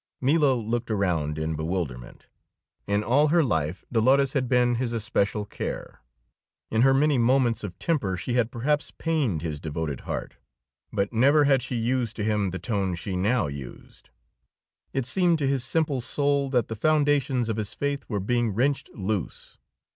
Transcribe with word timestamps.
Milo 0.19 0.57
looked 0.57 0.89
around 0.89 1.37
in 1.37 1.53
bewilderment. 1.53 2.25
In 2.87 3.03
all 3.03 3.27
her 3.27 3.43
life 3.43 3.85
Dolores 3.91 4.33
had 4.33 4.49
been 4.49 4.73
his 4.81 4.93
especial 4.93 5.45
care; 5.45 6.01
in 6.71 6.81
her 6.81 6.91
many 6.91 7.19
moments 7.19 7.63
of 7.63 7.77
temper 7.77 8.17
she 8.17 8.33
had 8.33 8.49
perhaps 8.49 8.89
pained 8.89 9.43
his 9.43 9.59
devoted 9.59 9.99
heart, 9.99 10.37
but 10.91 11.13
never 11.13 11.43
had 11.43 11.61
she 11.61 11.75
used 11.75 12.15
to 12.15 12.23
him 12.23 12.49
the 12.49 12.57
tone 12.57 12.95
she 12.95 13.15
now 13.15 13.45
used. 13.45 14.09
It 14.91 15.05
seemed 15.05 15.37
to 15.37 15.47
his 15.47 15.63
simple 15.63 16.01
soul 16.01 16.49
that 16.49 16.67
the 16.67 16.75
foundations 16.75 17.47
of 17.47 17.57
his 17.57 17.75
faith 17.75 18.05
were 18.09 18.19
being 18.19 18.55
wrenched 18.55 18.89
loose. 18.95 19.59